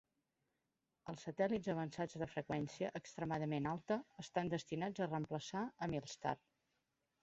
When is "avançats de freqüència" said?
1.73-2.91